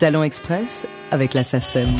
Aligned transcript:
Talent 0.00 0.22
Express 0.22 0.86
avec 1.10 1.34
la 1.34 1.44
SACEM. 1.44 1.90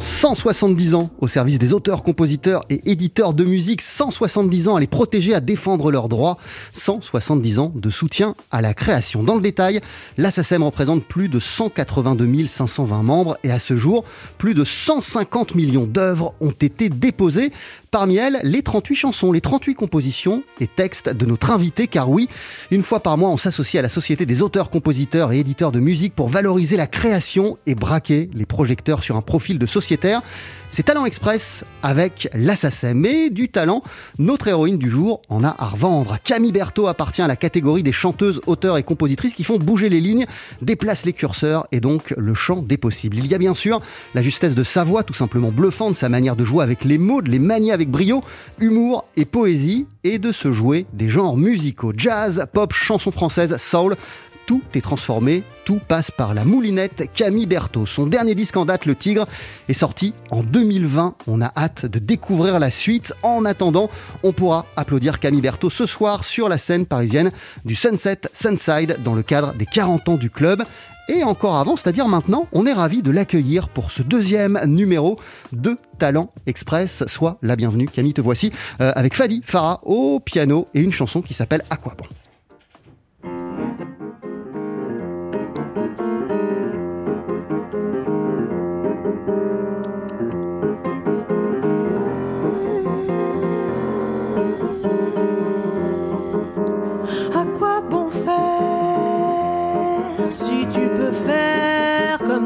170 0.00 0.96
ans 0.96 1.10
au 1.20 1.28
service 1.28 1.58
des 1.58 1.72
auteurs, 1.72 2.02
compositeurs 2.02 2.64
et 2.68 2.90
éditeurs 2.90 3.32
de 3.32 3.44
musique, 3.44 3.80
170 3.80 4.66
ans 4.66 4.74
à 4.74 4.80
les 4.80 4.88
protéger, 4.88 5.34
à 5.34 5.40
défendre 5.40 5.92
leurs 5.92 6.08
droits, 6.08 6.36
170 6.72 7.58
ans 7.60 7.72
de 7.74 7.90
soutien 7.90 8.34
à 8.50 8.60
la 8.60 8.74
création. 8.74 9.22
Dans 9.22 9.36
le 9.36 9.40
détail, 9.40 9.80
l'ASSACEM 10.16 10.64
représente 10.64 11.04
plus 11.04 11.28
de 11.28 11.38
182 11.38 12.46
520 12.48 13.02
membres 13.04 13.38
et 13.44 13.52
à 13.52 13.60
ce 13.60 13.76
jour, 13.76 14.04
plus 14.36 14.54
de 14.54 14.64
150 14.64 15.54
millions 15.54 15.86
d'œuvres 15.86 16.34
ont 16.40 16.50
été 16.50 16.88
déposées. 16.88 17.52
Parmi 17.94 18.16
elles, 18.16 18.40
les 18.42 18.62
38 18.62 18.96
chansons, 18.96 19.30
les 19.30 19.40
38 19.40 19.76
compositions 19.76 20.42
et 20.58 20.66
textes 20.66 21.10
de 21.10 21.26
notre 21.26 21.52
invité, 21.52 21.86
car 21.86 22.10
oui, 22.10 22.28
une 22.72 22.82
fois 22.82 22.98
par 22.98 23.16
mois, 23.16 23.28
on 23.28 23.36
s'associe 23.36 23.78
à 23.78 23.82
la 23.82 23.88
Société 23.88 24.26
des 24.26 24.42
auteurs, 24.42 24.68
compositeurs 24.68 25.30
et 25.30 25.38
éditeurs 25.38 25.70
de 25.70 25.78
musique 25.78 26.12
pour 26.12 26.26
valoriser 26.26 26.76
la 26.76 26.88
création 26.88 27.56
et 27.66 27.76
braquer 27.76 28.30
les 28.34 28.46
projecteurs 28.46 29.04
sur 29.04 29.14
un 29.14 29.20
profil 29.20 29.60
de 29.60 29.66
sociétaire. 29.66 30.22
C'est 30.76 30.82
Talent 30.82 31.06
Express 31.06 31.64
avec 31.84 32.28
l'assassin. 32.34 32.94
Mais 32.94 33.30
du 33.30 33.48
talent, 33.48 33.84
notre 34.18 34.48
héroïne 34.48 34.76
du 34.76 34.90
jour 34.90 35.22
en 35.28 35.44
a 35.44 35.54
à 35.56 35.68
revendre. 35.68 36.18
Camille 36.24 36.50
Berthaud 36.50 36.88
appartient 36.88 37.22
à 37.22 37.28
la 37.28 37.36
catégorie 37.36 37.84
des 37.84 37.92
chanteuses, 37.92 38.40
auteurs 38.48 38.76
et 38.76 38.82
compositrices 38.82 39.34
qui 39.34 39.44
font 39.44 39.56
bouger 39.56 39.88
les 39.88 40.00
lignes, 40.00 40.26
déplacent 40.62 41.04
les 41.04 41.12
curseurs 41.12 41.68
et 41.70 41.78
donc 41.78 42.12
le 42.18 42.34
chant 42.34 42.56
des 42.56 42.76
possibles. 42.76 43.18
Il 43.18 43.28
y 43.28 43.36
a 43.36 43.38
bien 43.38 43.54
sûr 43.54 43.80
la 44.16 44.22
justesse 44.22 44.56
de 44.56 44.64
sa 44.64 44.82
voix, 44.82 45.04
tout 45.04 45.14
simplement 45.14 45.52
bluffante, 45.52 45.94
sa 45.94 46.08
manière 46.08 46.34
de 46.34 46.44
jouer 46.44 46.64
avec 46.64 46.84
les 46.84 46.98
mots, 46.98 47.22
de 47.22 47.30
les 47.30 47.38
manier 47.38 47.70
avec 47.70 47.88
brio, 47.88 48.24
humour 48.58 49.04
et 49.16 49.26
poésie, 49.26 49.86
et 50.02 50.18
de 50.18 50.32
se 50.32 50.52
jouer 50.52 50.86
des 50.92 51.08
genres 51.08 51.36
musicaux. 51.36 51.92
Jazz, 51.96 52.46
pop, 52.52 52.72
chanson 52.72 53.12
française, 53.12 53.56
soul 53.58 53.96
tout 54.46 54.62
est 54.74 54.80
transformé, 54.80 55.42
tout 55.64 55.80
passe 55.86 56.10
par 56.10 56.34
la 56.34 56.44
moulinette 56.44 57.10
Camille 57.14 57.46
Berthaud. 57.46 57.86
Son 57.86 58.06
dernier 58.06 58.34
disque 58.34 58.56
en 58.56 58.64
date, 58.64 58.86
Le 58.86 58.94
Tigre, 58.94 59.26
est 59.68 59.74
sorti 59.74 60.14
en 60.30 60.42
2020. 60.42 61.14
On 61.26 61.40
a 61.40 61.52
hâte 61.56 61.86
de 61.86 61.98
découvrir 61.98 62.58
la 62.58 62.70
suite. 62.70 63.12
En 63.22 63.44
attendant, 63.44 63.90
on 64.22 64.32
pourra 64.32 64.66
applaudir 64.76 65.20
Camille 65.20 65.40
Berthaud 65.40 65.70
ce 65.70 65.86
soir 65.86 66.24
sur 66.24 66.48
la 66.48 66.58
scène 66.58 66.86
parisienne 66.86 67.30
du 67.64 67.74
Sunset 67.74 68.20
Sunside 68.32 68.98
dans 69.04 69.14
le 69.14 69.22
cadre 69.22 69.54
des 69.54 69.66
40 69.66 70.08
ans 70.08 70.16
du 70.16 70.30
club. 70.30 70.64
Et 71.08 71.22
encore 71.22 71.56
avant, 71.56 71.76
c'est-à-dire 71.76 72.08
maintenant, 72.08 72.48
on 72.52 72.64
est 72.64 72.72
ravi 72.72 73.02
de 73.02 73.10
l'accueillir 73.10 73.68
pour 73.68 73.90
ce 73.90 74.02
deuxième 74.02 74.58
numéro 74.64 75.18
de 75.52 75.76
Talent 75.98 76.32
Express. 76.46 77.04
Soit 77.06 77.36
la 77.42 77.56
bienvenue, 77.56 77.86
Camille, 77.86 78.14
te 78.14 78.22
voici, 78.22 78.52
euh, 78.80 78.90
avec 78.96 79.14
Fadi 79.14 79.42
Farah 79.44 79.80
au 79.84 80.18
piano 80.20 80.66
et 80.72 80.80
une 80.80 80.92
chanson 80.92 81.20
qui 81.20 81.34
s'appelle 81.34 81.62
À 81.68 81.76
quoi 81.76 81.94
bon 81.98 82.06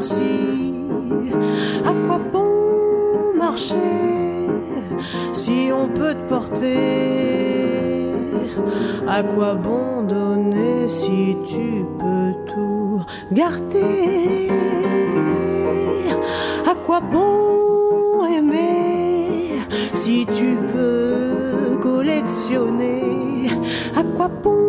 si. 0.01 0.75
À 1.85 1.93
quoi 2.05 2.19
bon 2.31 3.37
marcher 3.37 3.75
si 5.33 5.71
on 5.73 5.87
peut 5.87 6.13
te 6.13 6.29
porter? 6.29 8.13
À 9.07 9.23
quoi 9.23 9.55
bon 9.55 10.03
donner 10.03 10.87
si 10.87 11.37
tu 11.45 11.85
peux 11.97 12.33
tout 12.47 13.01
garder? 13.31 14.49
À 16.69 16.75
quoi 16.85 16.99
bon 16.99 18.25
aimer 18.25 19.59
si 19.93 20.25
tu 20.25 20.57
peux 20.73 21.77
collectionner? 21.81 23.49
À 23.95 24.03
quoi 24.03 24.27
bon 24.27 24.68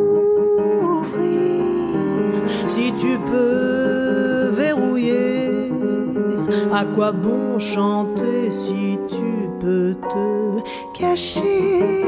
À 6.73 6.85
quoi 6.85 7.11
bon 7.11 7.59
chanter 7.59 8.51
si 8.51 8.99
tu 9.09 9.51
peux 9.61 9.97
te 10.09 10.61
cacher? 10.97 12.05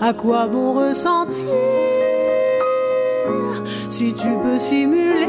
À 0.00 0.12
quoi 0.12 0.46
bon 0.46 0.74
ressentir 0.74 1.44
si 3.88 4.14
tu 4.14 4.28
peux 4.42 4.58
simuler? 4.58 5.26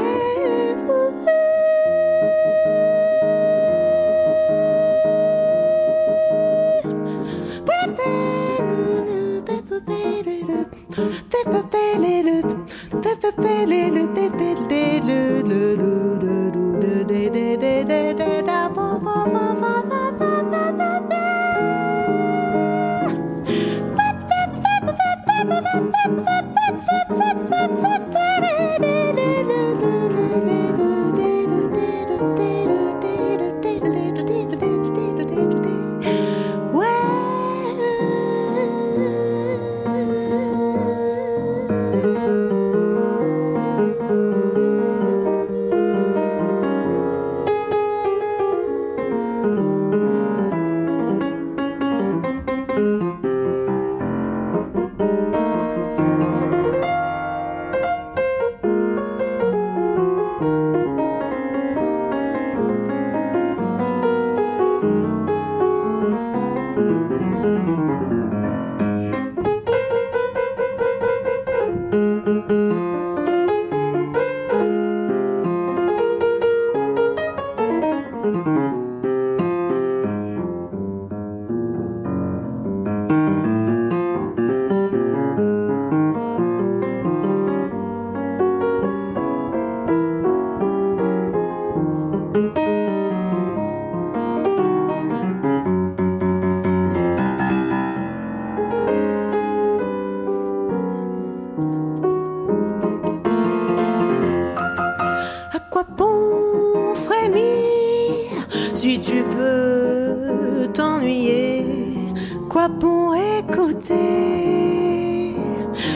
écouter. 113.40 113.98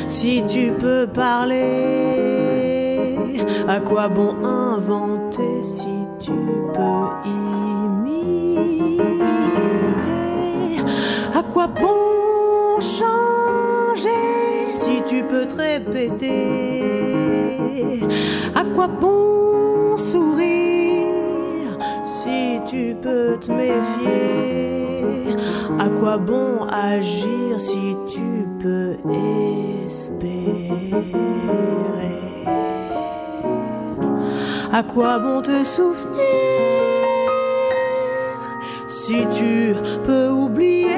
Si 0.07 0.43
tu 0.47 0.71
peux 0.79 1.07
parler, 1.07 1.59
à 3.67 3.79
quoi 3.79 4.07
bon 4.07 4.35
inventer 4.43 5.63
si 5.63 6.05
tu 6.19 6.31
peux 6.31 7.09
imiter? 7.25 8.51
À 11.33 11.43
quoi 11.43 11.67
bon 11.67 12.79
changer 12.79 14.75
si 14.75 15.01
tu 15.07 15.23
peux 15.23 15.45
te 15.47 15.55
répéter? 15.55 16.29
À 18.55 18.63
quoi 18.75 18.87
bon 18.87 19.97
sourire 19.97 21.77
si 22.03 22.59
tu 22.67 22.95
peux 23.01 23.37
te 23.39 23.51
méfier? 23.51 24.80
Agir 26.71 27.59
si 27.59 27.95
tu 28.07 28.47
peux 28.59 28.97
espérer? 29.85 30.71
À 34.71 34.83
quoi 34.83 35.19
bon 35.19 35.41
te 35.41 35.63
souvenir 35.63 36.21
si 38.87 39.25
tu 39.31 39.75
peux 40.05 40.29
oublier? 40.29 40.97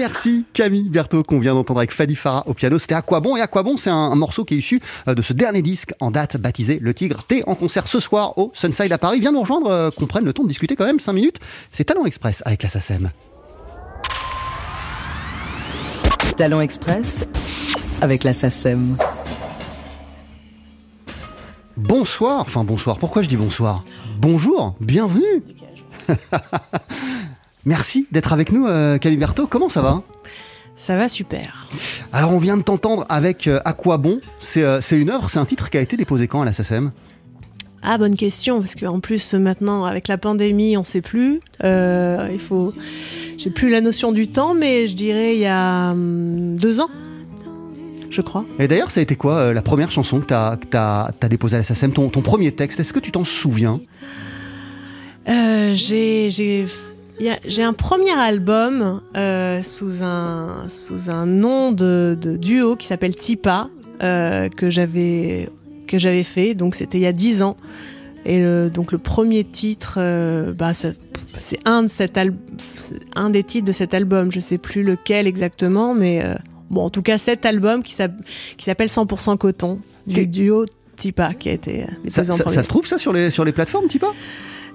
merci 0.00 0.46
Camille 0.54 0.88
Berthaud 0.88 1.22
qu'on 1.22 1.38
vient 1.38 1.52
d'entendre 1.52 1.78
avec 1.78 1.92
Fadi 1.92 2.16
Farah 2.16 2.44
au 2.46 2.54
piano. 2.54 2.78
C'était 2.78 2.94
À 2.94 3.02
quoi 3.02 3.20
bon 3.20 3.36
Et 3.36 3.42
À 3.42 3.46
quoi 3.46 3.62
bon 3.62 3.76
c'est 3.76 3.90
un, 3.90 3.94
un 3.94 4.14
morceau 4.14 4.46
qui 4.46 4.54
est 4.54 4.58
issu 4.58 4.80
euh, 5.06 5.14
de 5.14 5.20
ce 5.20 5.34
dernier 5.34 5.60
disque 5.60 5.92
en 6.00 6.10
date 6.10 6.38
baptisé 6.38 6.78
Le 6.80 6.94
Tigre. 6.94 7.22
T'es 7.22 7.42
en 7.46 7.54
concert 7.54 7.86
ce 7.86 8.00
soir 8.00 8.38
au 8.38 8.50
Sunside 8.54 8.90
à 8.92 8.98
Paris. 8.98 9.20
Viens 9.20 9.32
nous 9.32 9.42
rejoindre, 9.42 9.70
euh, 9.70 9.90
qu'on 9.90 10.06
prenne 10.06 10.24
le 10.24 10.32
temps 10.32 10.42
de 10.42 10.48
discuter 10.48 10.74
quand 10.74 10.86
même 10.86 11.00
5 11.00 11.12
minutes. 11.12 11.36
C'est 11.70 11.84
Talent 11.84 12.06
Express 12.06 12.42
avec 12.46 12.62
la 12.62 12.70
SACEM. 12.70 13.10
Talent 16.38 16.62
Express 16.62 17.26
avec 18.00 18.24
la 18.24 18.32
SACEM. 18.32 18.96
Bonsoir, 21.76 22.40
enfin 22.40 22.64
bonsoir, 22.64 22.98
pourquoi 22.98 23.20
je 23.20 23.28
dis 23.28 23.36
bonsoir? 23.36 23.84
Bonjour, 24.18 24.74
bienvenue 24.80 25.42
Merci 27.64 28.06
d'être 28.10 28.32
avec 28.32 28.52
nous 28.52 28.66
euh, 28.66 28.98
Berthaud, 28.98 29.46
comment 29.46 29.68
ça 29.68 29.82
va 29.82 30.02
Ça 30.76 30.96
va 30.96 31.08
super. 31.08 31.68
Alors 32.12 32.32
on 32.32 32.38
vient 32.38 32.56
de 32.56 32.62
t'entendre 32.62 33.04
avec 33.08 33.46
euh, 33.46 33.60
À 33.64 33.72
quoi 33.72 33.98
bon? 33.98 34.20
C'est 34.38 34.62
euh, 34.62 34.80
c'est 34.80 34.98
une 34.98 35.10
œuvre, 35.10 35.28
c'est 35.28 35.38
un 35.38 35.44
titre 35.44 35.68
qui 35.70 35.76
a 35.76 35.80
été 35.80 35.96
déposé 35.96 36.26
quand 36.26 36.40
à 36.40 36.44
la 36.44 36.52
SACEM 36.52 36.90
Ah, 37.82 37.98
bonne 37.98 38.16
question, 38.16 38.60
parce 38.60 38.74
qu'en 38.74 39.00
plus, 39.00 39.34
maintenant, 39.34 39.84
avec 39.84 40.08
la 40.08 40.16
pandémie, 40.16 40.76
on 40.76 40.84
sait 40.84 41.02
plus. 41.02 41.40
Euh, 41.62 42.28
il 42.32 42.40
faut. 42.40 42.72
J'ai 43.36 43.50
plus 43.50 43.70
la 43.70 43.80
notion 43.80 44.12
du 44.12 44.28
temps, 44.28 44.54
mais 44.54 44.86
je 44.86 44.94
dirais 44.94 45.34
il 45.34 45.40
y 45.40 45.46
a 45.46 45.90
hum, 45.90 46.56
deux 46.56 46.80
ans, 46.80 46.90
je 48.10 48.20
crois. 48.22 48.44
Et 48.58 48.68
d'ailleurs 48.68 48.90
ça 48.90 49.00
a 49.00 49.02
été 49.02 49.16
quoi 49.16 49.36
euh, 49.36 49.52
la 49.52 49.62
première 49.62 49.90
chanson 49.90 50.20
que 50.20 50.26
t'as 50.26 50.58
as, 50.72 51.28
déposée 51.28 51.56
à 51.56 51.58
la 51.58 51.64
SACEM, 51.64 51.92
ton, 51.92 52.08
ton 52.08 52.20
premier 52.20 52.52
texte, 52.52 52.80
est-ce 52.80 52.92
que 52.92 52.98
tu 52.98 53.12
t'en 53.12 53.24
souviens? 53.24 53.80
Euh, 55.28 55.72
j'ai. 55.74 56.66
J'ai 57.46 57.62
un 57.62 57.72
premier 57.72 58.12
album 58.12 59.00
euh, 59.16 59.62
sous, 59.62 60.02
un, 60.02 60.64
sous 60.68 61.10
un 61.10 61.26
nom 61.26 61.72
de, 61.72 62.16
de 62.20 62.36
duo 62.36 62.76
qui 62.76 62.86
s'appelle 62.86 63.14
Tipa 63.14 63.68
euh, 64.02 64.48
que 64.48 64.70
j'avais 64.70 65.48
que 65.86 65.98
j'avais 65.98 66.24
fait. 66.24 66.54
Donc 66.54 66.74
c'était 66.74 66.98
il 66.98 67.02
y 67.02 67.06
a 67.06 67.12
dix 67.12 67.42
ans. 67.42 67.56
Et 68.24 68.40
le- 68.40 68.70
donc 68.70 68.92
le 68.92 68.98
premier 68.98 69.44
titre 69.44 69.94
euh, 69.98 70.52
bah, 70.52 70.72
c'est 70.74 70.96
un 71.64 71.82
de 71.82 71.88
cet 71.88 72.18
un 73.16 73.30
des 73.30 73.42
titres 73.44 73.66
de 73.66 73.72
cet 73.72 73.92
album. 73.94 74.30
Je 74.32 74.40
sais 74.40 74.58
plus 74.58 74.82
lequel 74.82 75.26
exactement 75.26 75.94
mais 75.94 76.24
bon 76.70 76.82
en 76.84 76.90
tout 76.90 77.02
cas 77.02 77.18
cet 77.18 77.44
album 77.44 77.82
qui 77.82 77.92
s'app- 77.94 78.22
qui 78.56 78.64
s'appelle 78.64 78.88
100% 78.88 79.36
coton 79.36 79.80
du 80.06 80.26
duo 80.26 80.64
Tipa 80.96 81.34
qui 81.34 81.48
a 81.48 81.52
été 81.52 81.86
ça, 82.08 82.24
ça 82.54 82.62
se 82.62 82.68
trouve 82.68 82.86
ça 82.86 82.98
sur 82.98 83.12
les, 83.12 83.30
sur 83.30 83.44
les 83.44 83.52
plateformes, 83.52 83.88
Tipa? 83.88 84.08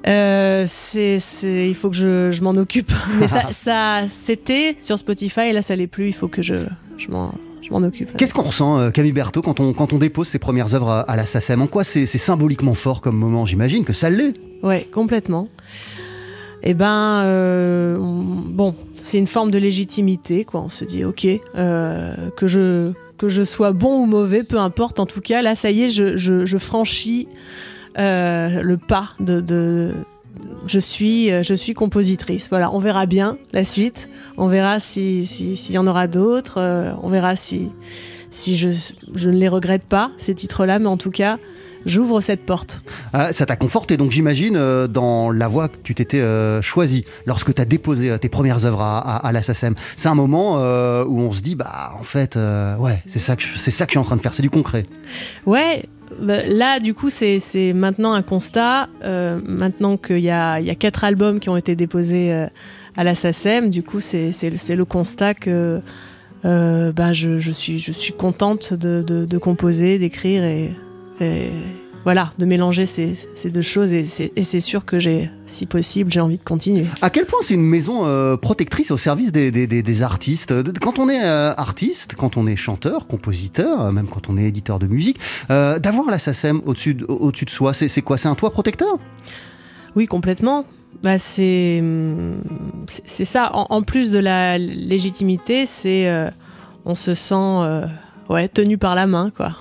Euh, 0.08 0.66
c'est, 0.68 1.20
c'est- 1.20 1.68
il 1.68 1.76
faut 1.76 1.90
que 1.90 1.96
je, 1.96 2.30
je 2.32 2.42
m'en 2.44 2.52
occupe. 2.52 2.92
Mais 3.20 3.28
ça, 3.28 3.52
ça, 3.52 4.02
c'était 4.10 4.76
sur 4.80 4.98
Spotify 5.00 5.42
et 5.50 5.54
là, 5.54 5.62
ça 5.62 5.76
l'est 5.76 5.88
plus. 5.88 6.08
Il 6.08 6.14
faut 6.14 6.28
que 6.28 6.42
je, 6.44 6.54
je 6.98 7.08
m'en, 7.10 7.34
je 7.64 7.72
m'en 7.72 7.78
occupe. 7.82 8.16
Qu'est-ce 8.18 8.34
qu'on 8.34 8.44
ressent, 8.44 8.80
euh, 8.80 8.90
Camille 8.92 9.12
Berthaud, 9.14 9.42
quand 9.42 9.60
on, 9.60 9.74
quand 9.74 9.94
on 9.94 9.98
dépose 9.98 10.28
ses 10.28 10.38
premières 10.40 10.74
œuvres 10.76 10.90
à, 10.90 11.02
à 11.02 11.16
la 11.16 11.26
SACEM 11.26 11.62
En 11.64 11.68
quoi 11.68 11.84
c'est 11.84 12.06
c'est 12.06 12.18
symboliquement 12.20 12.76
fort 12.76 13.02
comme 13.02 13.16
moment? 13.18 13.46
J'imagine 13.46 13.84
que 13.84 13.94
ça 13.94 14.10
l'est. 14.10 14.34
Ouais, 14.62 14.88
complètement. 14.92 15.48
Eh 16.64 16.74
ben, 16.74 17.22
euh, 17.24 17.98
on- 17.98 18.44
bon, 18.48 18.76
c'est 19.02 19.18
une 19.18 19.28
forme 19.28 19.50
de 19.52 19.58
légitimité, 19.58 20.46
quoi. 20.46 20.62
On 20.62 20.70
se 20.70 20.86
dit, 20.86 21.04
ok, 21.04 21.28
euh, 21.56 22.16
que 22.38 22.48
je 22.48 22.92
que 23.18 23.30
je 23.30 23.44
sois 23.44 23.72
bon 23.72 24.02
ou 24.02 24.06
mauvais, 24.06 24.44
peu 24.44 24.60
importe. 24.60 25.00
En 25.00 25.06
tout 25.06 25.22
cas, 25.22 25.42
là, 25.42 25.56
ça 25.56 25.72
y 25.72 25.84
est, 25.84 25.90
je, 25.90 26.18
je, 26.18 26.46
je 26.46 26.58
franchis 26.58 27.28
euh, 27.98 28.62
le 28.62 28.78
pas 28.78 29.10
de, 29.20 29.40
de- 29.42 29.92
je 30.68 30.80
suis 30.80 31.30
je 31.44 31.54
suis 31.54 31.74
compositrice. 31.74 32.50
Voilà, 32.50 32.72
on 32.74 32.80
verra 32.80 33.06
bien 33.06 33.38
la 33.54 33.64
suite. 33.66 34.10
On 34.38 34.48
verra 34.48 34.80
si 34.80 35.26
si- 35.26 35.56
s'il 35.56 35.76
y 35.76 35.78
en 35.78 35.88
aura 35.88 36.08
d'autres. 36.08 36.60
euh, 36.60 36.92
on 37.04 37.10
verra 37.10 37.36
si 37.36 37.70
si 38.32 38.58
je 38.58 38.68
je 39.14 39.30
ne 39.30 39.38
les 39.38 39.48
regrette 39.48 39.86
pas 39.86 40.12
ces 40.18 40.36
titres-là, 40.36 40.80
mais 40.80 40.88
en 40.88 40.98
tout 40.98 41.10
cas, 41.12 41.38
j'ouvre 41.86 42.20
cette 42.20 42.46
porte. 42.46 42.82
Ah, 43.14 43.32
ça 43.32 43.46
t'a 43.46 43.56
conforté, 43.56 43.96
donc 43.96 44.12
j'imagine, 44.12 44.58
euh, 44.58 44.88
dans 44.88 45.32
la 45.32 45.48
voie 45.48 45.70
que 45.70 45.78
tu 45.84 45.96
t'étais 45.96 46.22
choisie 46.62 47.06
lorsque 47.26 47.54
tu 47.54 47.62
as 47.62 47.66
déposé 47.66 48.18
tes 48.20 48.28
premières 48.28 48.66
œuvres 48.66 48.82
à, 48.82 49.00
à, 49.00 49.26
à 49.28 49.32
la 49.32 49.42
SACEM. 49.42 49.76
C'est 49.96 50.10
un 50.10 50.16
moment 50.16 50.56
où 51.06 51.20
on 51.22 51.32
se 51.32 51.42
dit, 51.42 51.56
bah 51.56 51.94
en 51.98 52.04
fait, 52.04 52.38
ouais, 52.80 53.02
c'est 53.08 53.20
ça, 53.20 53.38
que 53.38 53.44
je- 53.44 53.58
c'est 53.58 53.72
ça 53.72 53.86
que 53.86 53.92
je 53.92 53.94
suis 53.94 54.00
en 54.00 54.04
train 54.04 54.18
de 54.18 54.22
faire, 54.22 54.34
c'est 54.34 54.42
du 54.42 54.50
concret. 54.50 54.86
Ouais, 55.46 55.86
là, 56.20 56.80
du 56.80 56.94
coup, 56.94 57.10
c'est 57.10 57.74
maintenant 57.74 58.14
un 58.14 58.22
constat. 58.22 58.90
euh, 59.04 59.40
maintenant 59.46 59.98
qu'il 59.98 60.20
y 60.20 60.30
a, 60.30 60.60
quatre 60.76 61.04
albums 61.04 61.40
qui 61.40 61.50
ont 61.50 61.58
été 61.58 61.76
déposés 61.76 62.32
euh, 62.32 62.48
à 62.96 63.04
la 63.04 63.16
SACEM, 63.16 63.70
du 63.70 63.84
coup, 63.84 64.00
c'est 64.00 64.32
le, 64.70 64.86
constat 64.86 65.34
que 65.34 65.82
euh, 66.46 66.92
ben, 66.92 67.14
je, 67.14 67.52
suis, 67.52 68.14
contente 68.18 68.74
de, 68.74 69.38
composer, 69.38 70.00
d'écrire 70.00 70.44
et 70.44 70.72
voilà, 72.06 72.32
de 72.38 72.46
mélanger 72.46 72.86
ces, 72.86 73.16
ces 73.36 73.50
deux 73.50 73.62
choses. 73.64 73.92
Et 73.92 74.06
c'est 74.06 74.60
sûr 74.62 74.86
que 74.86 75.00
j'ai, 75.00 75.30
si 75.48 75.66
possible, 75.66 76.12
j'ai 76.12 76.22
envie 76.22 76.38
de 76.38 76.44
continuer. 76.44 76.86
À 77.02 77.10
quel 77.10 77.26
point 77.26 77.40
c'est 77.42 77.56
une 77.56 77.64
maison 77.66 78.06
euh, 78.06 78.38
protectrice 78.38 78.92
au 78.92 78.98
service 78.98 79.32
des, 79.34 79.52
des- 79.52 79.68
des- 79.68 79.84
des 79.84 80.04
artistes? 80.04 80.54
Quand 80.80 81.00
on 81.00 81.10
est 81.10 81.24
euh, 81.26 81.54
artiste, 81.58 82.16
quand 82.16 82.38
on 82.38 82.46
est 82.48 82.56
chanteur, 82.56 83.08
compositeur, 83.08 83.82
euh, 83.82 83.92
même 83.92 84.08
quand 84.08 84.30
on 84.30 84.38
est 84.38 84.44
éditeur 84.44 84.78
de 84.80 84.86
musique, 84.88 85.20
euh, 85.50 85.80
d'avoir 85.80 86.06
la 86.12 86.20
SACEM 86.20 86.62
au-dessus 86.66 86.94
de, 86.94 87.06
soi, 87.50 87.74
c'est 87.74 88.02
quoi? 88.02 88.18
C'est 88.18 88.28
un 88.28 88.36
toit 88.36 88.52
protecteur? 88.52 88.98
Oui, 89.96 90.06
complètement. 90.06 90.66
Bah, 91.04 91.18
c'est 91.20 91.82
ça. 93.08 93.50
En, 93.54 93.66
en 93.70 93.82
plus 93.82 94.12
de 94.12 94.20
la 94.20 94.58
légitimité, 94.58 95.66
c'est 95.66 96.08
on 96.86 96.94
se 96.96 97.16
sent 97.16 97.58
ouais 98.30 98.48
tenu 98.48 98.78
par 98.78 98.94
la 98.94 99.08
main, 99.08 99.32
quoi. 99.36 99.58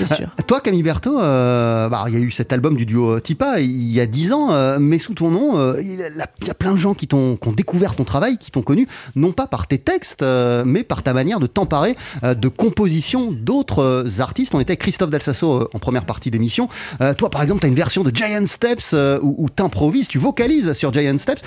Euh, 0.00 0.26
Toi, 0.46 0.60
Camille 0.60 0.82
Berthaud, 0.82 1.20
euh, 1.20 1.88
bah, 1.88 2.04
il 2.08 2.14
y 2.14 2.16
a 2.16 2.20
eu 2.20 2.30
cet 2.30 2.52
album 2.52 2.76
du 2.76 2.86
duo 2.86 3.16
euh, 3.16 3.20
Tipa 3.20 3.60
il 3.60 3.92
y 3.92 4.00
a 4.00 4.06
10 4.06 4.32
ans, 4.32 4.78
mais 4.78 4.98
sous 4.98 5.14
ton 5.14 5.30
nom, 5.30 5.76
il 5.78 5.98
y 6.46 6.50
a 6.50 6.54
plein 6.54 6.72
de 6.72 6.78
gens 6.78 6.94
qui, 6.94 7.06
t'ont, 7.06 7.38
ont 7.44 7.52
découvert 7.52 7.94
ton 7.94 8.04
travail, 8.04 8.38
qui 8.38 8.50
t'ont 8.50 8.62
connu, 8.62 8.88
non 9.16 9.32
pas 9.32 9.46
par 9.46 9.66
tes 9.66 9.78
textes, 9.78 10.22
mais 10.22 10.82
par 10.82 11.02
ta 11.02 11.12
manière 11.12 11.40
de 11.40 11.46
t'emparer 11.46 11.96
de 12.22 12.48
compositions 12.48 13.30
d'autres 13.32 14.20
artistes. 14.20 14.54
On 14.54 14.60
était 14.60 14.72
avec 14.72 14.80
Christophe 14.80 15.10
Dalsasso 15.10 15.68
en 15.72 15.78
première 15.78 16.04
partie 16.04 16.30
d'émission. 16.30 16.68
Toi, 17.16 17.30
par 17.30 17.42
exemple, 17.42 17.60
tu 17.60 17.66
as 17.66 17.68
une 17.68 17.74
version 17.74 18.04
de 18.04 18.14
Giant 18.14 18.46
Steps 18.46 18.94
où, 19.22 19.34
où 19.38 19.48
tu 19.54 19.62
improvises, 19.62 20.08
tu 20.08 20.18
vocalises 20.18 20.72
sur 20.72 20.92
Giant 20.92 21.18
Steps. 21.18 21.42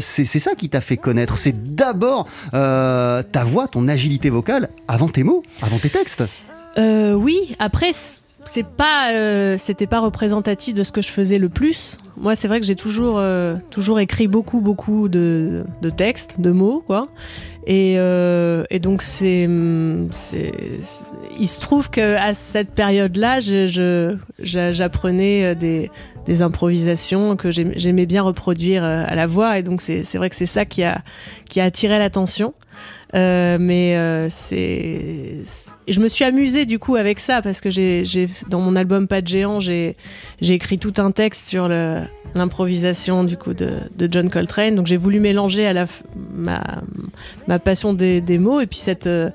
C'est, 0.00 0.38
ça 0.38 0.54
qui 0.54 0.68
t'a 0.68 0.80
fait 0.80 0.96
connaître. 0.96 1.38
C'est 1.38 1.74
d'abord 1.74 2.26
ta 2.52 3.44
voix, 3.44 3.68
ton 3.68 3.88
agilité 3.88 4.30
vocale, 4.30 4.68
avant 4.86 5.08
tes 5.08 5.22
mots, 5.22 5.42
avant 5.62 5.78
tes 5.78 5.90
textes. 5.90 6.24
Euh, 6.78 7.14
oui. 7.14 7.56
Après, 7.58 7.90
c'est 7.92 8.66
pas, 8.66 9.12
euh, 9.12 9.56
c'était 9.58 9.86
pas 9.86 10.00
représentatif 10.00 10.74
de 10.74 10.84
ce 10.84 10.92
que 10.92 11.02
je 11.02 11.10
faisais 11.10 11.38
le 11.38 11.48
plus. 11.48 11.98
Moi, 12.16 12.36
c'est 12.36 12.48
vrai 12.48 12.60
que 12.60 12.66
j'ai 12.66 12.76
toujours, 12.76 13.18
euh, 13.18 13.56
toujours 13.70 14.00
écrit 14.00 14.28
beaucoup, 14.28 14.60
beaucoup 14.60 15.08
de, 15.08 15.64
de 15.82 15.90
textes, 15.90 16.40
de 16.40 16.50
mots, 16.50 16.82
quoi. 16.86 17.08
Et, 17.66 17.96
euh, 17.98 18.64
et 18.70 18.78
donc, 18.78 19.02
c'est, 19.02 19.42
il 19.44 21.48
se 21.48 21.60
trouve 21.60 21.90
que 21.90 22.14
à 22.16 22.32
cette 22.32 22.70
période-là, 22.70 23.40
j'apprenais 24.38 25.44
euh, 25.44 25.54
des, 25.54 25.90
des 26.24 26.42
improvisations 26.42 27.36
que 27.36 27.50
j'aim- 27.50 27.72
j'aimais 27.76 28.06
bien 28.06 28.22
reproduire 28.22 28.84
euh, 28.84 29.04
à 29.06 29.14
la 29.14 29.26
voix. 29.26 29.58
Et 29.58 29.62
donc, 29.62 29.82
c'est, 29.82 30.02
c'est 30.04 30.16
vrai 30.16 30.30
que 30.30 30.36
c'est 30.36 30.46
ça 30.46 30.64
qui 30.64 30.82
a, 30.82 31.02
qui 31.50 31.60
a 31.60 31.64
attiré 31.64 31.98
l'attention. 31.98 32.54
Euh, 33.14 33.56
mais 33.58 33.96
euh, 33.96 34.28
c'est, 34.28 35.36
je 35.88 36.00
me 36.00 36.08
suis 36.08 36.24
amusée 36.24 36.66
du 36.66 36.78
coup 36.78 36.96
avec 36.96 37.20
ça 37.20 37.40
parce 37.40 37.62
que 37.62 37.70
j'ai, 37.70 38.04
dans 38.48 38.60
mon 38.60 38.76
album 38.76 39.08
Pas 39.08 39.22
de 39.22 39.26
géant, 39.26 39.60
j'ai, 39.60 39.96
écrit 40.42 40.78
tout 40.78 40.92
un 40.98 41.10
texte 41.10 41.48
sur 41.48 41.68
l'improvisation 41.68 43.24
du 43.24 43.36
coup 43.36 43.54
de, 43.54 43.80
John 44.10 44.28
Coltrane. 44.30 44.74
Donc 44.74 44.86
j'ai 44.86 44.98
voulu 44.98 45.20
mélanger 45.20 45.66
à 45.66 45.72
la 45.72 45.86
ma 47.46 47.58
passion 47.58 47.94
des, 47.94 48.20
des 48.20 48.38
mots 48.38 48.60
et 48.60 48.66
puis 48.66 48.78
cette, 48.78 49.06
euh, 49.06 49.30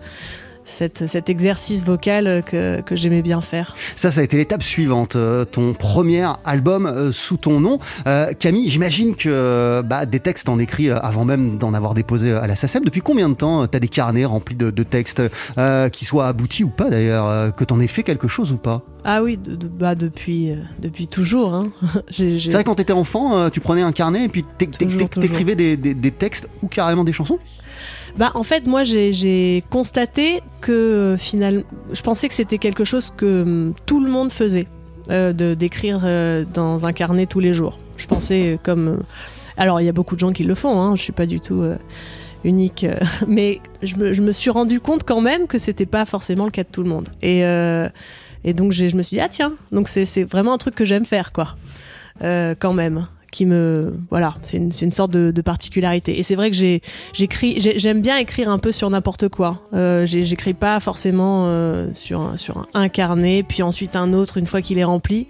cette, 0.65 1.08
cet 1.08 1.29
exercice 1.29 1.84
vocal 1.84 2.43
que, 2.46 2.82
que 2.82 2.96
j'aimais 2.96 3.22
bien 3.22 3.41
faire. 3.41 3.75
Ça, 3.96 4.12
ça 4.12 4.22
a 4.22 4.24
été 4.24 4.38
l'étape 4.38 4.63
suivante, 4.63 5.15
euh, 5.15 5.46
ton 5.46 5.74
premier 5.74 6.27
album 6.46 6.86
euh, 6.86 7.12
sous 7.12 7.38
ton 7.38 7.60
nom. 7.60 7.79
Euh, 8.08 8.32
Camille, 8.39 8.70
j'imagine 8.70 9.15
que 9.15 9.82
bah, 9.86 10.05
des 10.05 10.20
textes 10.20 10.50
en 10.50 10.60
écrit 10.60 10.89
avant 10.89 11.25
même 11.25 11.58
d'en 11.58 11.74
avoir 11.74 11.93
déposé 11.93 12.32
à 12.32 12.48
la 12.48 12.55
SACEM. 12.55 12.84
Depuis 12.86 13.01
combien 13.01 13.29
de 13.29 13.34
temps 13.36 13.67
tu 13.67 13.75
as 13.75 13.79
des 13.79 13.88
carnets 13.88 14.25
remplis 14.25 14.55
de, 14.55 14.70
de 14.72 14.84
textes, 14.84 15.22
euh, 15.58 15.89
qui 15.89 16.05
soient 16.05 16.27
aboutis 16.27 16.63
ou 16.63 16.70
pas 16.70 16.89
d'ailleurs, 16.89 17.55
que 17.55 17.63
t'en 17.63 17.79
aies 17.79 17.88
fait 17.88 18.03
quelque 18.03 18.27
chose 18.27 18.51
ou 18.51 18.58
pas? 18.58 18.82
Ah 19.05 19.22
oui, 19.22 19.36
de- 19.38 19.55
de- 19.55 19.67
bah 19.67 19.96
depuis, 19.96 20.51
euh, 20.51 20.55
depuis 20.79 21.08
toujours. 21.08 21.53
hein. 21.53 21.72
C'est 22.10 22.38
vrai 22.53 22.63
quand 22.63 22.75
t'étais 22.75 22.93
enfant, 22.93 23.36
euh, 23.38 23.50
tu 23.50 23.60
prenais 23.60 23.82
un 23.82 23.91
carnet 23.91 24.24
et 24.25 24.29
puis 24.29 24.46
t'écrivais 24.58 25.55
des, 25.55 25.75
des- 25.77 25.93
des 25.93 26.12
textes 26.12 26.48
ou 26.62 26.67
carrément 26.67 27.03
des 27.03 27.12
chansons? 27.13 27.38
Bah, 28.17 28.31
en 28.35 28.43
fait, 28.43 28.67
moi, 28.67 28.83
j'ai- 28.83 29.63
constaté 29.69 30.41
que 30.61 31.15
finalement, 31.17 31.63
je 31.91 32.01
pensais 32.01 32.27
que 32.27 32.33
c'était 32.33 32.57
quelque 32.57 32.83
chose 32.83 33.11
que 33.15 33.41
hum, 33.41 33.73
tout 33.85 34.03
le 34.03 34.09
monde 34.09 34.31
faisait, 34.31 34.67
euh, 35.09 35.33
d'écrire 35.33 36.01
euh, 36.03 36.45
dans 36.53 36.85
un 36.85 36.93
carnet 36.93 37.25
tous 37.25 37.39
les 37.39 37.51
jours. 37.51 37.77
Je 37.97 38.07
pensais 38.07 38.53
euh, 38.53 38.57
comme. 38.61 39.03
alors, 39.57 39.81
il 39.81 39.85
y 39.85 39.89
a 39.89 39.91
beaucoup 39.91 40.15
de 40.15 40.19
gens 40.19 40.31
qui 40.31 40.43
le 40.43 40.55
font. 40.55 40.79
Hein, 40.79 40.95
je 40.95 41.01
suis 41.01 41.13
pas 41.13 41.25
du 41.25 41.39
tout 41.41 41.63
unique, 42.43 42.85
mais 43.27 43.59
je 43.81 43.95
me, 43.97 44.31
suis 44.31 44.49
rendu 44.49 44.79
compte 44.79 45.03
quand 45.03 45.21
même 45.21 45.47
que 45.47 45.57
c'était 45.57 45.85
pas 45.85 46.05
forcément 46.05 46.45
le 46.45 46.51
cas 46.51 46.63
de 46.63 46.69
tout 46.69 46.83
le 46.83 46.89
monde. 46.89 47.09
Et 47.21 48.53
donc, 48.53 48.71
je 48.71 48.95
me 48.95 49.01
suis 49.01 49.15
dit 49.15 49.21
ah 49.21 49.29
tiens, 49.29 49.53
donc 49.71 49.87
c'est 49.87 50.23
vraiment 50.23 50.53
un 50.53 50.57
truc 50.57 50.75
que 50.75 50.85
j'aime 50.85 51.05
faire, 51.05 51.31
quoi, 51.31 51.55
quand 52.21 52.73
même 52.73 53.07
qui 53.33 53.47
me 53.47 53.95
voilà 54.11 54.35
c'est 54.43 54.57
une, 54.57 54.71
une 54.79 54.91
sorte 54.91 55.11
de, 55.11 55.41
particularité. 55.41 56.19
Et 56.19 56.23
c'est 56.23 56.35
vrai 56.35 56.51
que 56.51 56.55
j'aime 56.55 58.01
bien 58.01 58.17
écrire 58.17 58.49
un 58.49 58.59
peu 58.59 58.71
sur 58.71 58.89
n'importe 58.89 59.27
quoi. 59.27 59.61
Euh, 59.73 60.05
j'écris 60.05 60.53
pas 60.53 60.79
forcément 60.79 61.43
euh, 61.47 61.89
sur 61.93 62.21
un, 62.21 62.37
sur 62.37 62.67
un, 62.73 62.87
carnet 62.87 63.43
puis 63.43 63.63
ensuite 63.63 63.95
un 63.95 64.13
autre 64.13 64.37
une 64.37 64.45
fois 64.45 64.61
qu'il 64.61 64.77
est 64.77 64.83
rempli. 64.83 65.27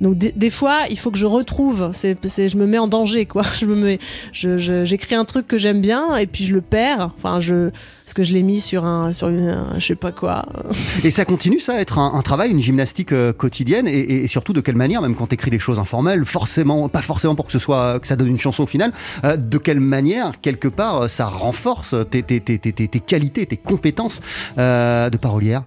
Donc 0.00 0.16
des, 0.16 0.50
fois 0.50 0.84
il 0.88 0.98
faut 0.98 1.10
que 1.10 1.18
je 1.18 1.26
retrouve 1.26 1.90
c'est 1.92 2.16
je 2.24 2.56
me 2.56 2.66
mets 2.66 2.78
en 2.78 2.88
danger 2.88 3.26
quoi. 3.26 3.42
Je 3.60 3.66
me 3.66 3.74
mets 3.74 3.98
j'écris 4.32 5.16
un 5.16 5.24
truc 5.24 5.46
que 5.46 5.58
j'aime 5.58 5.80
bien 5.80 6.16
et 6.16 6.26
puis 6.26 6.44
je 6.44 6.54
le 6.54 6.60
perds. 6.60 7.10
Enfin 7.16 7.40
je 7.40 7.70
parce 8.10 8.14
que 8.16 8.24
je 8.24 8.32
l'ai 8.34 8.42
mis 8.42 8.60
sur 8.60 8.84
un 8.86 9.12
sur 9.12 9.28
une 9.28 9.48
un- 9.50 9.78
je 9.78 9.86
sais 9.86 9.94
pas 9.94 10.10
quoi 10.10 10.44
Et 11.04 11.12
ça 11.12 11.24
continue, 11.24 11.60
ça, 11.60 11.74
à 11.74 11.78
être 11.80 11.96
un, 12.00 12.12
un 12.14 12.22
travail, 12.22 12.50
une 12.50 12.60
gymnastique 12.60 13.12
euh, 13.12 13.32
quotidienne, 13.32 13.86
et, 13.86 14.00
et 14.24 14.26
surtout 14.26 14.52
de 14.52 14.60
quelle 14.60 14.74
manière, 14.74 15.00
même 15.00 15.14
quand 15.14 15.28
tu 15.28 15.34
écris 15.34 15.52
des 15.52 15.60
choses 15.60 15.78
informelles, 15.78 16.24
forcément, 16.24 16.88
pas 16.88 17.02
forcément 17.02 17.36
pour 17.36 17.46
que 17.46 17.52
ce 17.52 17.60
soit 17.60 18.00
que 18.00 18.08
ça 18.08 18.16
donne 18.16 18.26
une 18.26 18.38
chanson 18.38 18.64
au 18.64 18.66
final, 18.66 18.90
euh, 19.22 19.36
de 19.36 19.58
quelle 19.58 19.78
manière, 19.78 20.32
quelque 20.40 20.66
part, 20.66 21.02
euh, 21.02 21.06
ça 21.08 21.26
renforce 21.26 21.94
tes, 22.10 22.24
tes, 22.24 22.40
tes, 22.40 22.58
tes, 22.58 22.72
qualités, 22.98 23.46
tes 23.46 23.56
compétences 23.56 24.20
euh, 24.58 25.08
de 25.08 25.16
parolière? 25.16 25.62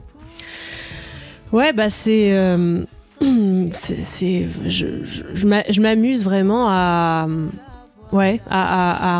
Ouais, 1.53 1.71
bah 1.71 1.89
c'est. 1.89 2.33
c'est- 3.71 4.47
je 4.67 4.85
je- 5.05 5.23
je 5.33 5.47
m'a- 5.47 5.63
je 5.69 5.79
m'amuse 5.81 6.25
vraiment 6.25 6.67
à. 6.69 7.25
Ouais, 8.11 8.41
à, 8.49 8.61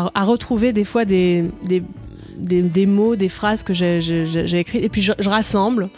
à- 0.02 0.04
à- 0.06 0.10
à 0.14 0.22
retrouver 0.24 0.72
des 0.72 0.84
fois 0.84 1.04
des, 1.04 1.44
des, 1.64 1.82
des, 2.36 2.62
des 2.62 2.86
mots, 2.86 3.16
des 3.16 3.28
phrases 3.28 3.62
que 3.62 3.72
j'ai- 3.74 4.00
écrites. 4.58 4.82
Et 4.84 4.88
puis 4.88 5.02
je, 5.02 5.12
je 5.18 5.28
rassemble. 5.28 5.88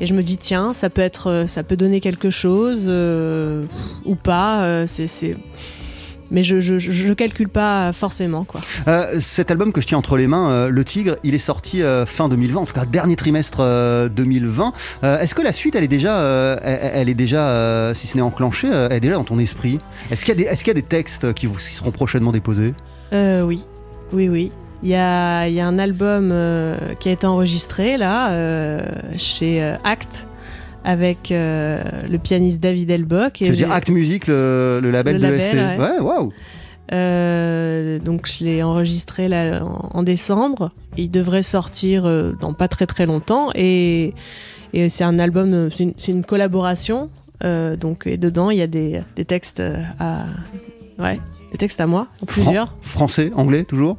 Et 0.00 0.06
je 0.06 0.14
me 0.14 0.22
dis, 0.22 0.36
tiens, 0.38 0.72
ça 0.72 0.90
peut, 0.90 1.02
être, 1.02 1.44
ça 1.46 1.62
peut 1.62 1.76
donner 1.76 2.00
quelque 2.00 2.28
chose 2.30 2.86
euh, 2.88 3.62
ou 4.04 4.16
pas. 4.16 4.64
euh, 4.64 4.86
c'est 4.88 5.36
Mais 6.32 6.42
je, 6.42 6.58
je, 6.58 6.78
je, 6.78 7.12
calcule 7.12 7.48
pas 7.48 7.92
forcément, 7.92 8.42
quoi. 8.44 8.60
Euh, 8.88 9.20
cet 9.20 9.52
album 9.52 9.72
que 9.72 9.80
je 9.80 9.86
tiens 9.86 9.98
entre 9.98 10.16
les 10.16 10.26
mains, 10.26 10.50
euh, 10.50 10.68
Le 10.68 10.84
Tigre, 10.84 11.14
il 11.22 11.32
est 11.34 11.38
sorti 11.38 11.80
euh, 11.82 12.06
fin 12.06 12.28
2020, 12.28 12.60
en 12.60 12.66
tout 12.66 12.74
cas 12.74 12.86
dernier 12.86 13.14
trimestre 13.14 13.58
euh, 13.60 14.08
2020. 14.08 14.72
Euh, 15.04 15.20
Est-ce 15.20 15.34
que 15.36 15.42
la 15.42 15.52
suite, 15.52 15.76
elle 15.76 15.84
est 15.84 15.88
déjà, 15.88 16.18
euh, 16.18 16.56
elle, 16.64 16.90
elle 16.94 17.08
est 17.08 17.14
déjà, 17.14 17.50
euh, 17.50 17.94
si 17.94 18.08
ce 18.08 18.16
n'est 18.16 18.22
enclenchée, 18.22 18.68
euh, 18.72 18.88
elle 18.90 18.96
est 18.96 19.00
déjà 19.00 19.14
dans 19.14 19.22
ton 19.24 19.38
esprit? 19.38 19.78
Est-ce 20.10 20.24
qu'il 20.24 20.34
y, 20.34 20.38
a 20.40 20.42
des- 20.44 20.50
est-ce 20.50 20.64
qu'il 20.64 20.72
y 20.74 20.76
a 20.76 20.80
des 20.80 20.82
textes 20.82 21.32
qui, 21.34 21.46
vous, 21.46 21.54
qui 21.54 21.72
seront 21.72 21.92
prochainement 21.92 22.32
déposés? 22.32 22.74
Euh, 23.12 23.42
oui, 23.42 23.64
oui, 24.12 24.28
oui. 24.28 24.50
Il 24.82 24.90
y 24.90 24.94
a, 24.94 25.48
il 25.48 25.54
y 25.54 25.60
a 25.60 25.66
un 25.66 25.78
album 25.78 26.30
euh, 26.32 26.76
qui 27.00 27.08
a 27.08 27.12
été 27.12 27.26
enregistré 27.26 27.96
là 27.96 28.34
euh, 28.34 28.80
chez 29.16 29.62
euh, 29.62 29.76
Act 29.84 30.26
avec 30.86 31.30
le 31.30 32.16
pianiste 32.18 32.60
David 32.60 32.90
Elbock. 32.90 33.32
Tu 33.34 33.46
veux 33.46 33.56
dire 33.56 33.72
Act 33.72 33.88
Music, 33.88 34.26
le, 34.26 34.80
le 34.82 34.90
label 34.90 35.14
Le 35.14 35.20
de 35.20 35.24
label, 35.24 35.40
ST 35.40 35.54
ouais. 35.54 36.00
Waouh 36.00 36.32
donc 38.04 38.28
je 38.28 38.44
l'ai 38.44 38.62
enregistré 38.62 39.26
là 39.26 39.64
en, 39.64 39.98
en 39.98 40.02
décembre. 40.02 40.72
Il 40.98 41.10
devrait 41.10 41.42
sortir 41.42 42.04
dans 42.38 42.52
pas 42.52 42.68
très 42.68 42.84
très 42.86 43.06
longtemps 43.06 43.48
et, 43.54 44.12
et 44.74 44.90
c'est 44.90 45.04
un 45.04 45.18
album, 45.18 45.70
c'est 45.70 46.12
une, 46.12 46.22
collaboration. 46.22 47.08
donc 47.42 48.06
et 48.06 48.18
dedans 48.18 48.50
il 48.50 48.58
y 48.58 48.62
a 48.62 48.66
des, 48.66 49.00
des 49.16 49.24
textes 49.24 49.62
à 49.98 50.26
ouais 50.98 51.18
des 51.54 51.58
textes 51.58 51.80
à 51.80 51.86
moi, 51.86 52.08
plusieurs 52.26 52.74
Français, 52.82 53.30
anglais, 53.36 53.62
toujours? 53.62 53.96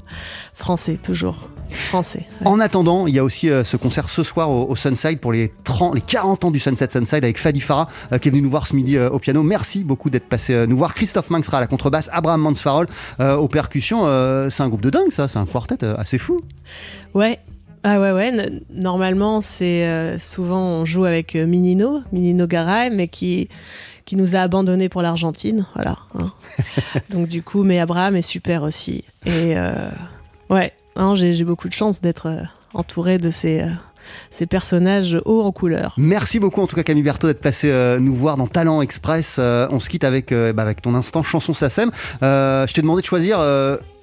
Français 0.53 0.99
toujours 1.01 1.47
français. 1.69 2.27
ouais. 2.41 2.47
En 2.47 2.59
attendant, 2.59 3.07
il 3.07 3.15
y 3.15 3.19
a 3.19 3.23
aussi 3.23 3.49
euh, 3.49 3.63
ce 3.63 3.75
concert 3.75 4.07
ce 4.07 4.23
soir 4.23 4.51
au, 4.51 4.69
au 4.69 4.75
Sunside 4.75 5.19
pour 5.19 5.31
les, 5.31 5.51
30, 5.63 5.95
les 5.95 6.01
40 6.01 6.45
ans 6.45 6.51
du 6.51 6.59
Sunset 6.59 6.89
Sunside 6.91 7.23
avec 7.23 7.39
Fadi 7.39 7.59
Farah 7.59 7.87
euh, 8.11 8.19
qui 8.19 8.27
est 8.27 8.31
venu 8.31 8.43
nous 8.43 8.49
voir 8.49 8.67
ce 8.67 8.75
midi 8.75 8.97
euh, 8.97 9.09
au 9.09 9.19
piano. 9.19 9.41
Merci 9.41 9.83
beaucoup 9.83 10.09
d'être 10.09 10.27
passé 10.29 10.67
nous 10.67 10.77
voir. 10.77 10.93
Christophe 10.93 11.29
Manx 11.29 11.47
sera 11.47 11.57
à 11.57 11.61
la 11.61 11.67
contrebasse, 11.67 12.09
Abraham 12.13 12.41
Mansfarol 12.41 12.87
aux 13.19 13.47
percussions. 13.47 14.03
C'est 14.49 14.61
un 14.61 14.67
groupe 14.67 14.81
de 14.81 14.89
dingue 14.89 15.11
ça, 15.11 15.27
c'est 15.27 15.39
un 15.39 15.45
quartet 15.45 15.83
assez 15.83 16.17
fou. 16.17 16.41
Ouais. 17.13 17.39
Ah 17.87 17.99
ouais, 17.99 18.11
ouais. 18.11 18.31
Normalement, 18.71 19.41
c'est 19.41 19.85
euh, 19.85 20.17
souvent 20.17 20.59
on 20.59 20.85
joue 20.85 21.05
avec 21.05 21.35
euh, 21.35 21.45
Minino, 21.45 22.01
Minino 22.11 22.47
Garay, 22.47 22.89
mais 22.89 23.07
qui, 23.07 23.47
qui 24.05 24.15
nous 24.15 24.35
a 24.35 24.39
abandonnés 24.39 24.89
pour 24.89 25.03
l'Argentine. 25.03 25.67
Voilà. 25.75 25.95
hein. 26.17 26.31
Donc, 27.11 27.27
du 27.27 27.43
coup, 27.43 27.61
mais 27.61 27.77
Abraham 27.79 28.15
est 28.15 28.23
super 28.23 28.63
aussi. 28.63 29.03
Et 29.27 29.55
euh, 29.55 29.87
ouais, 30.49 30.73
hein, 30.95 31.13
j'ai 31.13 31.43
beaucoup 31.43 31.69
de 31.69 31.73
chance 31.73 32.01
d'être 32.01 32.25
euh, 32.27 32.41
entouré 32.73 33.19
de 33.19 33.29
ces, 33.29 33.63
ces 34.29 34.45
personnages 34.45 35.17
hauts 35.25 35.43
en 35.43 35.51
couleur. 35.51 35.93
Merci 35.97 36.39
beaucoup 36.39 36.61
en 36.61 36.67
tout 36.67 36.75
cas 36.75 36.83
Camille 36.83 37.03
Berthaud 37.03 37.27
d'être 37.27 37.41
passé 37.41 37.69
euh, 37.69 37.99
nous 37.99 38.15
voir 38.15 38.37
dans 38.37 38.47
Talent 38.47 38.81
Express. 38.81 39.37
Euh, 39.39 39.67
on 39.71 39.79
se 39.79 39.89
quitte 39.89 40.03
avec, 40.03 40.31
euh, 40.31 40.53
bah, 40.53 40.63
avec 40.63 40.81
ton 40.81 40.95
instant 40.95 41.23
chanson 41.23 41.53
Sassem. 41.53 41.91
Euh, 42.23 42.65
je 42.67 42.73
t'ai 42.73 42.81
demandé 42.81 43.01
de 43.01 43.05
choisir 43.07 43.39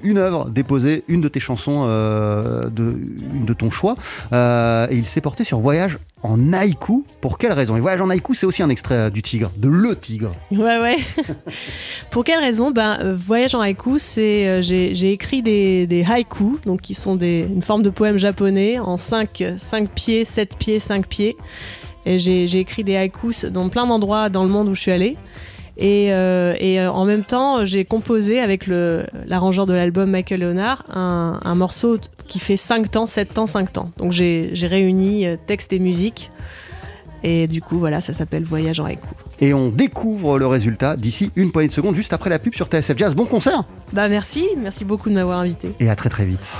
une 0.02 0.18
œuvre, 0.18 0.50
déposer 0.50 1.04
une 1.08 1.20
de 1.20 1.28
tes 1.28 1.40
chansons, 1.40 1.84
euh, 1.86 2.68
de, 2.68 2.96
une 3.34 3.44
de 3.44 3.54
ton 3.54 3.70
choix. 3.70 3.96
Euh, 4.32 4.86
et 4.90 4.96
il 4.96 5.06
s'est 5.06 5.20
porté 5.20 5.44
sur 5.44 5.60
Voyage 5.60 5.98
en 6.22 6.52
haïku. 6.52 7.04
Pour 7.20 7.38
quelle 7.38 7.52
raison? 7.52 7.76
Et 7.76 7.80
Voyage 7.80 8.00
en 8.00 8.10
haïku, 8.10 8.34
c'est 8.34 8.46
aussi 8.46 8.62
un 8.62 8.68
extrait 8.68 8.94
euh, 8.94 9.10
du 9.10 9.22
Tigre, 9.22 9.50
de 9.56 9.68
Le 9.68 9.96
Tigre. 9.96 10.34
Ouais, 10.50 10.78
ouais. 10.80 10.96
Pour 12.10 12.24
quelle 12.24 12.40
raison? 12.40 12.70
Ben, 12.70 13.12
Voyage 13.12 13.54
en 13.54 13.60
haïku, 13.60 13.98
c'est 13.98 14.62
j'ai 14.62 15.12
écrit 15.12 15.42
des, 15.42 16.04
haïkus, 16.08 16.60
donc 16.66 16.80
qui 16.80 16.94
sont 16.94 17.16
des, 17.16 17.46
une 17.48 17.62
forme 17.62 17.82
de 17.82 17.90
poème 17.90 18.18
japonais 18.18 18.78
en 18.78 18.96
5, 18.96 19.28
pieds, 19.94 20.24
7 20.24 20.56
pieds, 20.56 20.78
5 20.78 21.06
pieds. 21.06 21.36
Et 22.04 22.18
j'ai 22.18 22.58
écrit 22.58 22.82
des 22.82 22.96
haïkus 22.96 23.44
dans 23.44 23.68
plein 23.68 23.86
d'endroits 23.86 24.28
dans 24.28 24.42
le 24.42 24.50
monde 24.50 24.68
où 24.68 24.74
je 24.74 24.80
suis 24.80 24.90
allée. 24.90 25.16
Et, 25.78 26.08
euh, 26.12 26.54
et 26.60 26.80
euh, 26.80 26.90
en 26.92 27.04
même 27.06 27.22
temps, 27.24 27.64
j'ai 27.64 27.84
composé 27.84 28.40
avec 28.40 28.66
le- 28.66 29.06
l'arrangeur 29.26 29.64
de 29.66 29.72
l'album 29.72 30.10
Michael 30.10 30.40
Leonard 30.40 30.84
un, 30.90 31.40
un 31.42 31.54
morceau 31.54 31.98
qui 32.28 32.38
fait 32.40 32.58
5 32.58 32.90
temps, 32.90 33.06
7 33.06 33.32
temps, 33.34 33.46
5 33.46 33.72
temps. 33.72 33.90
Donc 33.96 34.12
j'ai 34.12 34.52
réuni 34.54 35.26
euh, 35.26 35.36
texte 35.46 35.72
et 35.72 35.78
musique. 35.78 36.30
Et 37.24 37.46
du 37.46 37.62
coup, 37.62 37.78
voilà, 37.78 38.00
ça 38.00 38.12
s'appelle 38.12 38.42
Voyage 38.42 38.80
en 38.80 38.84
haïku. 38.84 39.06
Et 39.40 39.54
on 39.54 39.68
découvre 39.68 40.38
le 40.40 40.46
résultat 40.46 40.96
d'ici 40.96 41.30
une 41.36 41.52
poignée 41.52 41.68
de 41.68 41.72
secondes, 41.72 41.94
juste 41.94 42.12
après 42.12 42.28
la 42.30 42.38
pub 42.40 42.54
sur 42.54 42.66
TSF 42.66 42.98
Jazz. 42.98 43.14
Bon 43.14 43.24
concert 43.26 43.62
Bah 43.92 44.08
merci, 44.08 44.48
merci 44.58 44.84
beaucoup 44.84 45.08
de 45.08 45.14
m'avoir 45.14 45.38
invité. 45.38 45.70
et 45.80 45.88
à 45.88 45.94
très 45.96 46.08
très 46.10 46.24
vite. 46.24 46.52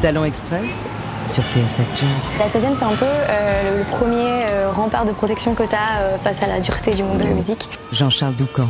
Talent 0.00 0.24
Express 0.24 0.86
sur 1.28 1.42
TSF 1.44 1.86
Jazz. 1.94 2.08
La 2.38 2.46
16e, 2.46 2.74
c'est 2.74 2.84
un 2.84 2.94
peu 2.96 3.04
euh, 3.04 3.72
le, 3.72 3.78
le 3.78 3.84
premier 3.84 4.44
euh, 4.50 4.70
rempart 4.72 5.04
de 5.04 5.12
protection 5.12 5.54
que 5.54 5.62
tu 5.64 5.74
as 5.74 6.18
face 6.22 6.42
à 6.42 6.46
la 6.46 6.60
dureté 6.60 6.92
du 6.92 7.02
monde 7.02 7.18
de 7.18 7.24
la 7.24 7.30
musique. 7.30 7.68
Jean-Charles 7.92 8.34
Doucan. 8.34 8.68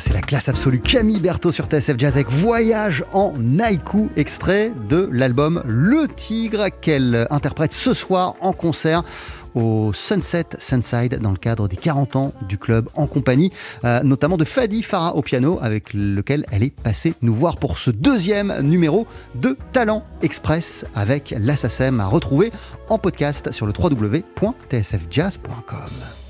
Classe 0.00 0.48
absolue. 0.48 0.80
Camille 0.80 1.20
Berthaud 1.20 1.52
sur 1.52 1.66
TSF 1.66 1.98
Jazz 1.98 2.14
avec 2.14 2.30
Voyage 2.30 3.04
en 3.12 3.34
Naïku, 3.38 4.08
extrait 4.16 4.72
de 4.88 5.08
l'album 5.12 5.62
Le 5.66 6.08
Tigre 6.08 6.68
qu'elle 6.80 7.26
interprète 7.30 7.72
ce 7.72 7.92
soir 7.92 8.34
en 8.40 8.52
concert 8.52 9.04
au 9.54 9.92
Sunset 9.92 10.46
Sunside 10.58 11.18
dans 11.20 11.30
le 11.30 11.36
cadre 11.36 11.68
des 11.68 11.76
40 11.76 12.16
ans 12.16 12.32
du 12.48 12.56
club 12.56 12.88
en 12.94 13.06
compagnie 13.06 13.52
euh, 13.84 14.02
notamment 14.02 14.38
de 14.38 14.46
Fadi 14.46 14.82
Farah 14.82 15.14
au 15.14 15.20
piano 15.20 15.58
avec 15.60 15.92
lequel 15.92 16.46
elle 16.50 16.62
est 16.62 16.70
passée 16.70 17.12
nous 17.20 17.34
voir 17.34 17.58
pour 17.58 17.76
ce 17.76 17.90
deuxième 17.90 18.62
numéro 18.62 19.06
de 19.34 19.58
Talent 19.72 20.06
Express 20.22 20.86
avec 20.94 21.34
l'Assasem 21.38 22.00
à 22.00 22.06
retrouver 22.06 22.50
en 22.88 22.96
podcast 22.96 23.52
sur 23.52 23.66
le 23.66 23.74
www.tsfjazz.com. 23.78 26.21